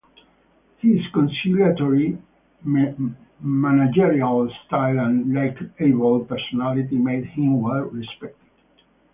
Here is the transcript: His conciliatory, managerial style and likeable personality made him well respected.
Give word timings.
His 0.79 0.99
conciliatory, 1.13 2.17
managerial 2.63 4.49
style 4.65 4.97
and 4.97 5.31
likeable 5.31 6.25
personality 6.25 6.97
made 6.97 7.25
him 7.25 7.61
well 7.61 7.83
respected. 7.83 8.49